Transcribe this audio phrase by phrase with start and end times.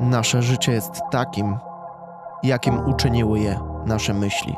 [0.00, 1.58] Nasze życie jest takim,
[2.42, 4.56] jakim uczyniły je nasze myśli.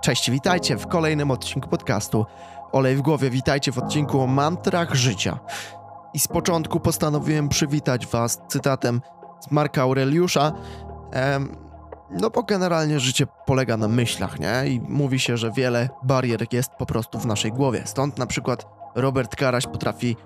[0.00, 2.26] Cześć, witajcie w kolejnym odcinku podcastu
[2.72, 3.30] Olej w głowie.
[3.30, 5.38] Witajcie w odcinku o mantrach życia.
[6.14, 9.00] I z początku postanowiłem przywitać Was cytatem
[9.40, 10.52] z Marka Aureliusza.
[11.12, 11.56] Em,
[12.10, 14.68] no bo generalnie życie polega na myślach, nie?
[14.68, 17.82] I mówi się, że wiele barier jest po prostu w naszej głowie.
[17.84, 20.16] Stąd na przykład Robert Karaś potrafi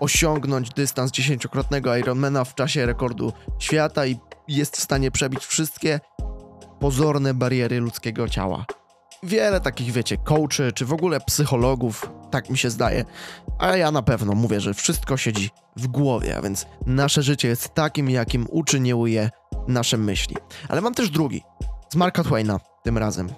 [0.00, 4.18] osiągnąć dystans dziesięciokrotnego Ironmana w czasie rekordu świata i
[4.48, 6.00] jest w stanie przebić wszystkie
[6.80, 8.64] pozorne bariery ludzkiego ciała.
[9.22, 13.04] Wiele takich, wiecie, coachy czy w ogóle psychologów, tak mi się zdaje,
[13.58, 17.74] a ja na pewno mówię, że wszystko siedzi w głowie, a więc nasze życie jest
[17.74, 19.30] takim, jakim uczyniły je
[19.68, 20.36] nasze myśli.
[20.68, 21.42] Ale mam też drugi,
[21.92, 23.28] z Marka Twaina tym razem.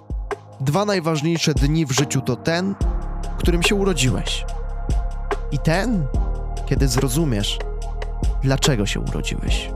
[0.61, 2.75] Dwa najważniejsze dni w życiu to ten,
[3.35, 4.45] w którym się urodziłeś.
[5.53, 6.07] I ten,
[6.67, 7.59] kiedy zrozumiesz,
[8.43, 9.71] dlaczego się urodziłeś.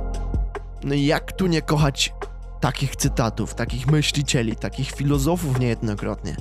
[0.84, 2.14] No i jak tu nie kochać
[2.60, 6.36] takich cytatów, takich myślicieli, takich filozofów niejednokrotnie.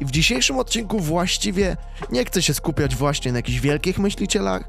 [0.00, 1.76] I w dzisiejszym odcinku właściwie
[2.12, 4.68] nie chcę się skupiać właśnie na jakichś wielkich myślicielach,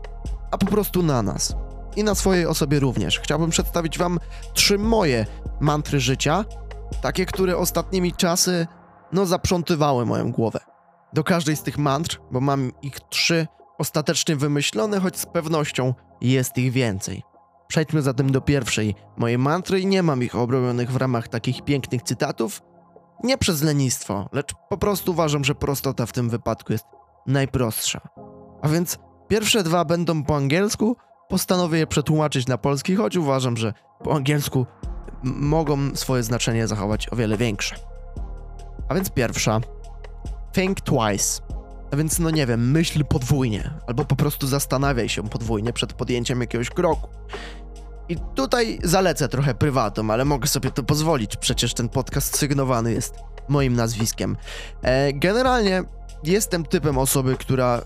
[0.52, 1.56] a po prostu na nas.
[1.96, 3.20] I na swojej osobie również.
[3.20, 4.20] Chciałbym przedstawić wam
[4.54, 5.26] trzy moje
[5.60, 6.46] mantry życia,
[7.02, 8.68] takie, które ostatnimi czasy,
[9.12, 10.60] no, zaprzątywały moją głowę.
[11.14, 16.58] Do każdej z tych mantr, bo mam ich trzy ostatecznie wymyślone, choć z pewnością jest
[16.58, 17.24] ich więcej.
[17.68, 22.04] Przejdźmy zatem do pierwszej mojej mantry i nie mam ich obrobionych w ramach takich pięknych
[22.04, 22.62] cytatów.
[23.24, 26.86] Nie przez lenistwo, lecz po prostu uważam, że prostota w tym wypadku jest
[27.28, 28.02] najprostsza.
[28.62, 30.98] A więc pierwsze dwa będą po angielsku,
[31.30, 34.66] postanowię je przetłumaczyć na polski, choć uważam, że po angielsku
[35.24, 37.76] mogą swoje znaczenie zachować o wiele większe.
[38.90, 39.60] A więc pierwsza.
[40.54, 41.55] Think twice.
[41.96, 46.42] A więc, no nie wiem, myśl podwójnie, albo po prostu zastanawiaj się podwójnie przed podjęciem
[46.42, 47.10] jakiegoś kroku.
[48.10, 53.16] I tutaj zalecę trochę prywatą, ale mogę sobie to pozwolić, przecież ten podcast sygnowany jest
[53.50, 54.38] moim nazwiskiem.
[54.82, 55.84] E, generalnie
[56.24, 57.82] jestem typem osoby, która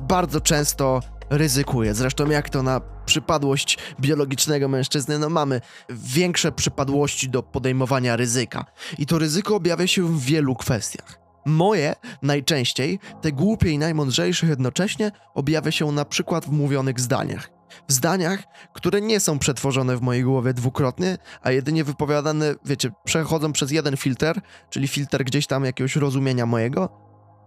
[0.00, 1.00] bardzo często
[1.30, 1.94] ryzykuje.
[1.94, 8.64] Zresztą jak to na przypadłość biologicznego mężczyzny, no mamy większe przypadłości do podejmowania ryzyka.
[8.98, 11.23] I to ryzyko objawia się w wielu kwestiach.
[11.46, 17.50] Moje najczęściej, te głupie i najmądrzejsze jednocześnie, objawia się na przykład w mówionych zdaniach.
[17.88, 18.42] W zdaniach,
[18.74, 23.96] które nie są przetworzone w mojej głowie dwukrotnie, a jedynie wypowiadane, wiecie, przechodzą przez jeden
[23.96, 24.40] filtr,
[24.70, 26.88] czyli filtr gdzieś tam jakiegoś rozumienia mojego,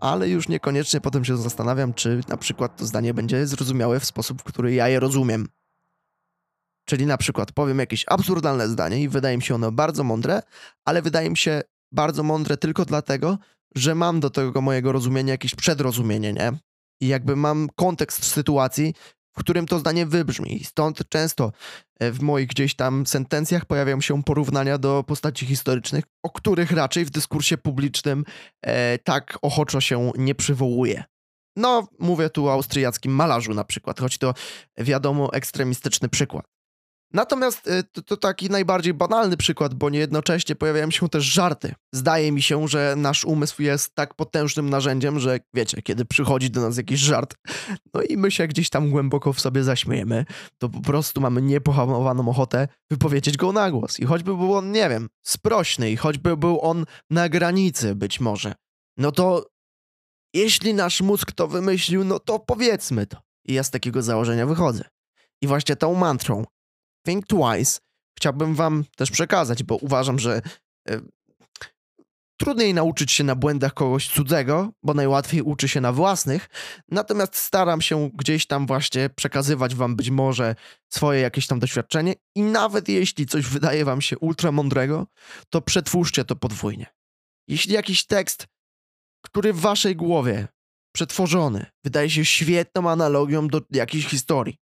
[0.01, 4.41] ale już niekoniecznie potem się zastanawiam, czy na przykład to zdanie będzie zrozumiałe w sposób,
[4.41, 5.47] w który ja je rozumiem.
[6.85, 10.41] Czyli na przykład powiem jakieś absurdalne zdanie i wydaje mi się ono bardzo mądre,
[10.85, 13.37] ale wydaje mi się bardzo mądre tylko dlatego,
[13.77, 16.51] że mam do tego mojego rozumienia jakieś przedrozumienie, nie?
[17.01, 18.93] I jakby mam kontekst sytuacji,
[19.37, 20.63] w którym to zdanie wybrzmi.
[20.63, 21.51] Stąd często
[21.99, 27.05] e, w moich gdzieś tam sentencjach pojawiają się porównania do postaci historycznych, o których raczej
[27.05, 28.23] w dyskursie publicznym
[28.61, 31.03] e, tak ochoczo się nie przywołuje.
[31.55, 34.33] No, mówię tu o austriackim malarzu na przykład, choć to
[34.77, 36.45] wiadomo ekstremistyczny przykład.
[37.13, 41.75] Natomiast y, to, to, taki najbardziej banalny przykład, bo niejednocześnie pojawiają się też żarty.
[41.93, 46.61] Zdaje mi się, że nasz umysł jest tak potężnym narzędziem, że wiecie, kiedy przychodzi do
[46.61, 47.35] nas jakiś żart,
[47.93, 50.25] no i my się gdzieś tam głęboko w sobie zaśmiejemy,
[50.57, 53.99] to po prostu mamy niepohamowaną ochotę wypowiedzieć go na głos.
[53.99, 58.53] I choćby był on, nie wiem, sprośny, i choćby był on na granicy być może,
[58.97, 59.45] no to
[60.33, 63.17] jeśli nasz mózg to wymyślił, no to powiedzmy to.
[63.45, 64.83] I ja z takiego założenia wychodzę.
[65.41, 66.45] I właśnie tą mantrą
[67.07, 67.79] Think Twice
[68.17, 70.41] chciałbym wam też przekazać, bo uważam, że
[70.89, 71.01] e,
[72.37, 76.49] trudniej nauczyć się na błędach kogoś cudzego, bo najłatwiej uczy się na własnych,
[76.91, 80.55] natomiast staram się gdzieś tam właśnie przekazywać wam być może
[80.89, 85.07] swoje jakieś tam doświadczenie i nawet jeśli coś wydaje wam się ultra mądrego,
[85.49, 86.85] to przetwórzcie to podwójnie.
[87.47, 88.47] Jeśli jakiś tekst,
[89.25, 90.47] który w waszej głowie
[90.95, 94.57] przetworzony wydaje się świetną analogią do jakiejś historii,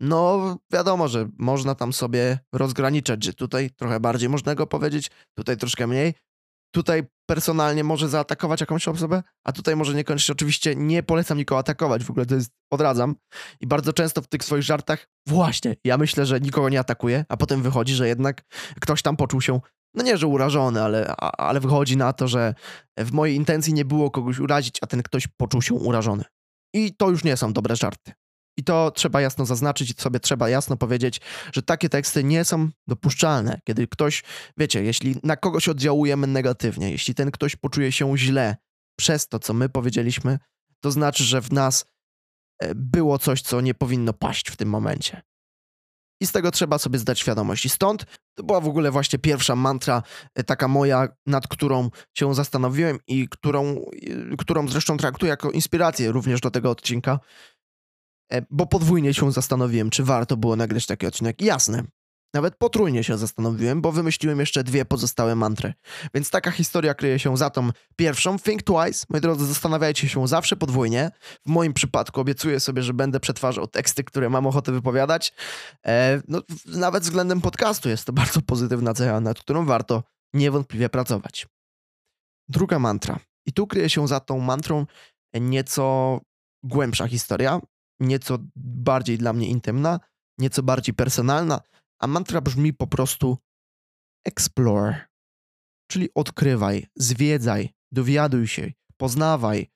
[0.00, 5.56] no, wiadomo, że można tam sobie rozgraniczać, że tutaj trochę bardziej można go powiedzieć, tutaj
[5.56, 6.14] troszkę mniej.
[6.74, 10.32] Tutaj personalnie może zaatakować jakąś osobę, a tutaj może niekoniecznie.
[10.32, 13.14] Oczywiście nie polecam nikogo atakować, w ogóle to jest, odradzam.
[13.60, 17.36] I bardzo często w tych swoich żartach, właśnie, ja myślę, że nikogo nie atakuje, a
[17.36, 18.42] potem wychodzi, że jednak
[18.80, 19.60] ktoś tam poczuł się,
[19.94, 22.54] no nie, że urażony, ale, ale wychodzi na to, że
[22.98, 26.24] w mojej intencji nie było kogoś urazić, a ten ktoś poczuł się urażony.
[26.74, 28.12] I to już nie są dobre żarty.
[28.56, 31.20] I to trzeba jasno zaznaczyć, i sobie trzeba jasno powiedzieć,
[31.52, 33.60] że takie teksty nie są dopuszczalne.
[33.64, 34.22] Kiedy ktoś,
[34.56, 38.56] wiecie, jeśli na kogoś oddziałujemy negatywnie, jeśli ten ktoś poczuje się źle
[38.98, 40.38] przez to, co my powiedzieliśmy,
[40.80, 41.86] to znaczy, że w nas
[42.58, 45.22] e, było coś, co nie powinno paść w tym momencie.
[46.20, 47.64] I z tego trzeba sobie zdać świadomość.
[47.64, 48.04] I stąd
[48.34, 50.02] to była w ogóle właśnie pierwsza mantra,
[50.34, 53.84] e, taka moja, nad którą się zastanowiłem i którą,
[54.38, 57.18] którą zresztą traktuję jako inspirację również do tego odcinka.
[58.32, 61.42] E, bo podwójnie się zastanowiłem, czy warto było nagrać taki odcinek.
[61.42, 61.82] Jasne,
[62.34, 65.74] nawet potrójnie się zastanowiłem, bo wymyśliłem jeszcze dwie pozostałe mantry.
[66.14, 68.38] Więc taka historia kryje się za tą pierwszą.
[68.38, 69.06] Think twice.
[69.10, 71.10] Moi drodzy, zastanawiajcie się zawsze podwójnie.
[71.46, 75.32] W moim przypadku obiecuję sobie, że będę przetwarzał teksty, które mam ochotę wypowiadać.
[75.86, 80.02] E, no, nawet względem podcastu jest to bardzo pozytywna cecha, nad którą warto
[80.34, 81.46] niewątpliwie pracować.
[82.48, 83.18] Druga mantra.
[83.46, 84.86] I tu kryje się za tą mantrą
[85.34, 86.20] nieco
[86.62, 87.60] głębsza historia,
[88.00, 90.00] nieco bardziej dla mnie intymna,
[90.38, 91.60] nieco bardziej personalna,
[91.98, 93.38] a mantra brzmi po prostu
[94.26, 95.06] explore,
[95.90, 99.70] czyli odkrywaj, zwiedzaj, dowiaduj się, poznawaj.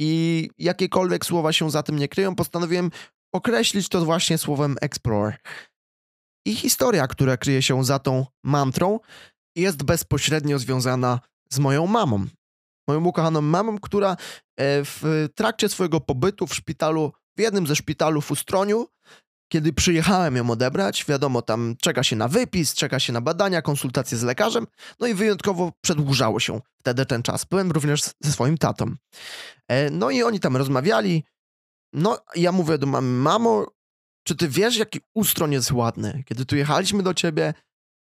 [0.00, 2.90] I jakiekolwiek słowa się za tym nie kryją, postanowiłem
[3.34, 5.36] określić to właśnie słowem explore.
[6.46, 9.00] I historia, która kryje się za tą mantrą,
[9.56, 11.20] jest bezpośrednio związana
[11.50, 12.26] z moją mamą.
[12.88, 14.16] Moją ukochaną mamą, która e,
[14.84, 18.86] w trakcie swojego pobytu w szpitalu, w jednym ze szpitalów w Ustroniu,
[19.48, 24.18] kiedy przyjechałem ją odebrać, wiadomo, tam czeka się na wypis, czeka się na badania, konsultacje
[24.18, 24.66] z lekarzem,
[25.00, 27.44] no i wyjątkowo przedłużało się wtedy ten czas.
[27.44, 28.94] Byłem również ze swoim tatą.
[29.68, 31.24] E, no i oni tam rozmawiali.
[31.92, 33.66] No, ja mówię do mamy, mamo,
[34.26, 36.22] czy ty wiesz, jaki ustron jest ładny?
[36.26, 37.54] Kiedy tu jechaliśmy do ciebie,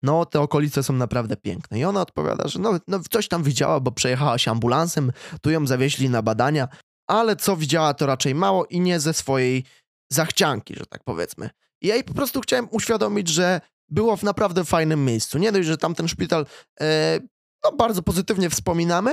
[0.03, 1.79] no, te okolice są naprawdę piękne.
[1.79, 5.67] I ona odpowiada, że no, no coś tam widziała, bo przejechała się ambulansem, tu ją
[5.67, 6.67] zawieźli na badania,
[7.11, 9.63] ale co widziała, to raczej mało i nie ze swojej
[10.11, 11.49] zachcianki, że tak powiedzmy.
[11.81, 15.37] I ja jej po prostu chciałem uświadomić, że było w naprawdę fajnym miejscu.
[15.37, 16.45] Nie dość, że tamten szpital
[16.81, 17.19] e,
[17.63, 19.11] no, bardzo pozytywnie wspominamy,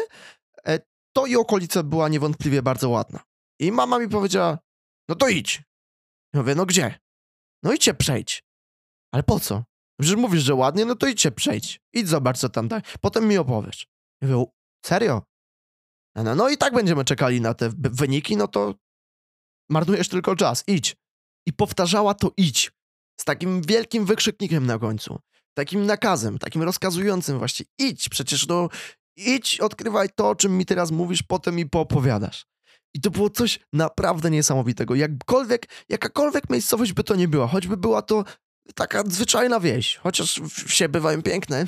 [0.67, 0.79] e,
[1.13, 3.21] to i okolica była niewątpliwie bardzo ładna.
[3.61, 4.59] I mama mi powiedziała,
[5.09, 5.63] no to idź.
[6.35, 6.99] Ja mówię, no gdzie?
[7.63, 8.43] No idźcie przejdź.
[9.13, 9.65] Ale po co?
[10.01, 11.81] Przecież mówisz, że ładnie, no to idźcie przejdź.
[11.93, 12.99] Idź zobacz, co tam tak.
[13.01, 13.87] Potem mi opowiesz.
[14.23, 14.45] Ja mówię,
[14.87, 15.23] serio?
[16.17, 18.75] No, no i tak będziemy czekali na te wyniki, no to
[19.71, 20.97] marnujesz tylko czas, idź.
[21.47, 22.73] I powtarzała to idź.
[23.21, 25.19] Z takim wielkim wykrzyknikiem na końcu.
[25.55, 27.67] Takim nakazem, takim rozkazującym właśnie.
[27.79, 28.69] Idź, przecież no
[29.17, 32.47] idź, odkrywaj to, o czym mi teraz mówisz, potem mi poopowiadasz.
[32.95, 34.95] I to było coś naprawdę niesamowitego.
[34.95, 38.25] Jakkolwiek, jakakolwiek miejscowość by to nie była, choćby była to
[38.75, 41.65] taka zwyczajna wieś, chociaż wsie bywają piękne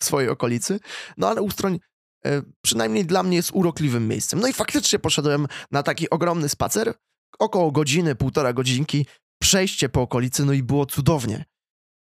[0.00, 0.80] w swojej okolicy,
[1.16, 1.93] no ale Ustroń E,
[2.64, 4.40] przynajmniej dla mnie jest urokliwym miejscem.
[4.40, 6.94] No i faktycznie poszedłem na taki ogromny spacer,
[7.38, 9.06] około godziny, półtora godzinki,
[9.42, 11.44] przejście po okolicy, no i było cudownie.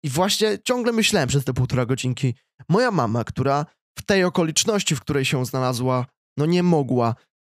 [0.03, 2.35] I właśnie ciągle myślałem przez te półtora godzinki,
[2.69, 3.65] moja mama, która
[3.99, 6.05] w tej okoliczności, w której się znalazła,
[6.37, 7.15] no nie mogła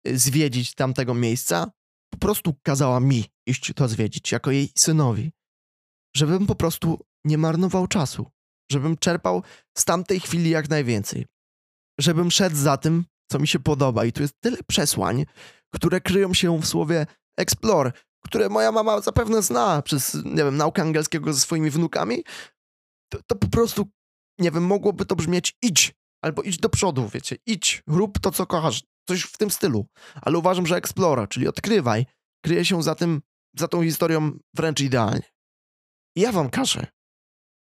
[0.07, 1.71] e, zwiedzić tamtego miejsca,
[2.09, 5.31] po prostu kazała mi iść to zwiedzić, jako jej synowi.
[6.15, 8.31] Żebym po prostu nie marnował czasu,
[8.71, 9.43] żebym czerpał
[9.77, 11.25] z tamtej chwili jak najwięcej
[11.99, 14.05] żebym szedł za tym, co mi się podoba.
[14.05, 15.25] I tu jest tyle przesłań,
[15.73, 17.05] które kryją się w słowie
[17.37, 17.91] explore,
[18.25, 22.23] które moja mama zapewne zna przez, nie wiem, naukę angielskiego ze swoimi wnukami.
[23.11, 23.89] To, to po prostu,
[24.39, 25.93] nie wiem, mogłoby to brzmieć idź,
[26.23, 29.85] albo idź do przodu, wiecie, idź, rób to, co kochasz, coś w tym stylu.
[30.21, 32.05] Ale uważam, że explora, czyli odkrywaj,
[32.45, 33.21] kryje się za tym,
[33.57, 35.29] za tą historią wręcz idealnie.
[36.15, 36.87] I ja wam każę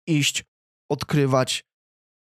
[0.07, 0.45] iść,
[0.91, 1.65] odkrywać,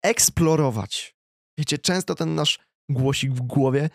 [0.03, 1.16] eksplorować
[1.59, 2.59] Wiecie, często ten nasz
[2.91, 3.91] głosik w głowie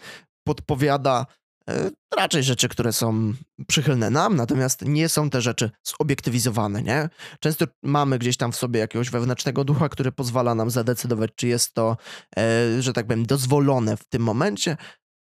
[0.47, 1.25] podpowiada
[1.69, 3.33] e, raczej rzeczy, które są
[3.67, 7.09] przychylne nam, natomiast nie są te rzeczy zobiektywizowane, nie?
[7.39, 11.73] Często mamy gdzieś tam w sobie jakiegoś wewnętrznego ducha, który pozwala nam zadecydować, czy jest
[11.73, 11.97] to,
[12.37, 14.77] e, że tak powiem, dozwolone w tym momencie,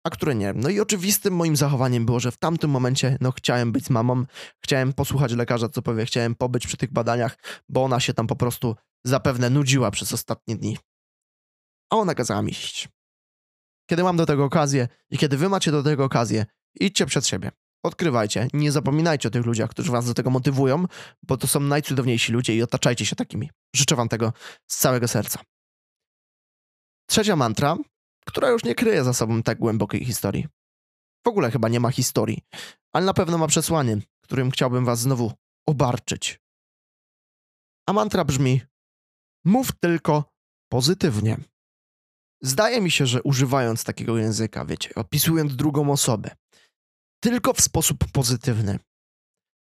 [0.03, 0.53] a które nie.
[0.53, 4.25] No i oczywistym moim zachowaniem było, że w tamtym momencie, no chciałem być z mamą,
[4.63, 7.37] chciałem posłuchać lekarza, co powie, chciałem pobyć przy tych badaniach,
[7.69, 8.75] bo ona się tam po prostu
[9.05, 10.77] zapewne nudziła przez ostatnie dni
[11.89, 12.89] a ona kazała mi iść.
[13.89, 16.45] Kiedy mam do tego okazję i kiedy wy macie do tego okazję,
[16.79, 17.51] idźcie przed siebie.
[17.83, 20.85] Odkrywajcie, nie zapominajcie o tych ludziach, którzy was do tego motywują,
[21.23, 23.49] bo to są najcudowniejsi ludzie i otaczajcie się takimi.
[23.75, 24.33] Życzę wam tego
[24.67, 25.39] z całego serca.
[27.09, 27.77] Trzecia mantra,
[28.25, 30.47] która już nie kryje za sobą tak głębokiej historii.
[31.25, 32.41] W ogóle chyba nie ma historii,
[32.93, 35.31] ale na pewno ma przesłanie, którym chciałbym was znowu
[35.67, 36.39] obarczyć.
[37.89, 38.61] A mantra brzmi:
[39.45, 40.23] Mów tylko
[40.71, 41.37] pozytywnie.
[42.41, 46.29] Zdaje mi się, że używając takiego języka, wiecie, opisując drugą osobę,
[47.19, 48.79] tylko w sposób pozytywny,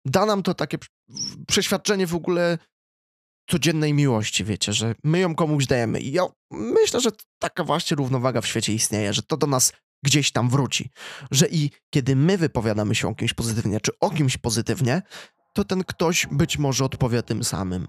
[0.06, 0.78] da nam to takie
[1.46, 2.58] przeświadczenie w ogóle
[3.50, 6.00] codziennej miłości, wiecie, że my ją komuś dajemy.
[6.00, 9.72] I ja myślę, że taka właśnie równowaga w świecie istnieje, że to do nas
[10.04, 10.90] gdzieś tam wróci.
[11.30, 15.02] Że i kiedy my wypowiadamy się o kimś pozytywnie, czy o kimś pozytywnie,
[15.52, 17.86] to ten ktoś być może odpowie tym samym.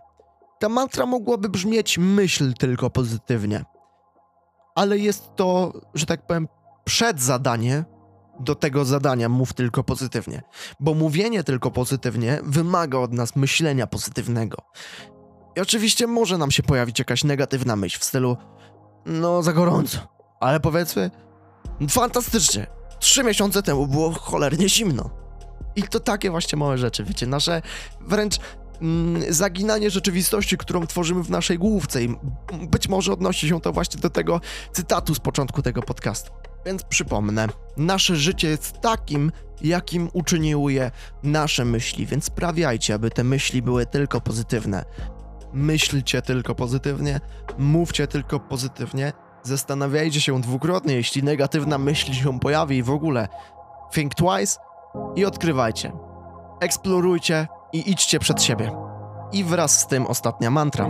[0.59, 3.65] Ta mantra mogłaby brzmieć myśl tylko pozytywnie,
[4.75, 6.47] ale jest to, że tak powiem,
[6.83, 7.85] przedzadanie
[8.39, 10.41] do tego zadania mów tylko pozytywnie,
[10.79, 14.57] bo mówienie tylko pozytywnie wymaga od nas myślenia pozytywnego.
[15.55, 18.37] I oczywiście może nam się pojawić jakaś negatywna myśl w stylu
[19.05, 19.97] no za gorąco,
[20.39, 21.11] ale powiedzmy
[21.89, 22.67] fantastycznie.
[22.99, 25.09] Trzy miesiące temu było cholernie zimno.
[25.75, 27.61] I to takie właśnie małe rzeczy, wiecie, nasze
[28.01, 28.39] wręcz
[29.29, 32.15] zaginanie rzeczywistości, którą tworzymy w naszej główce i
[32.69, 34.41] być może odnosi się to właśnie do tego
[34.73, 36.31] cytatu z początku tego podcastu.
[36.65, 40.91] Więc przypomnę, nasze życie jest takim, jakim uczyniły je
[41.23, 44.85] nasze myśli, więc sprawiajcie, aby te myśli były tylko pozytywne.
[45.53, 47.19] Myślcie tylko pozytywnie,
[47.57, 49.13] mówcie tylko pozytywnie,
[49.43, 53.27] zastanawiajcie się dwukrotnie, jeśli negatywna myśl się pojawi i w ogóle.
[53.93, 54.59] Think twice
[55.15, 55.91] i odkrywajcie.
[56.61, 58.71] Eksplorujcie i idźcie przed siebie.
[59.31, 60.89] I wraz z tym ostatnia mantra.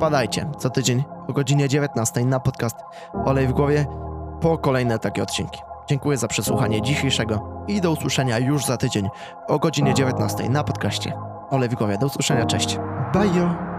[0.00, 2.76] Padajcie co tydzień o godzinie 19 na podcast
[3.24, 3.86] Olej w głowie
[4.40, 5.60] po kolejne takie odcinki.
[5.88, 9.08] Dziękuję za przesłuchanie dzisiejszego i do usłyszenia już za tydzień
[9.48, 11.12] o godzinie 19 na podcaście
[11.50, 11.98] Olej w głowie.
[11.98, 12.78] Do usłyszenia, cześć.
[13.12, 13.73] Bye!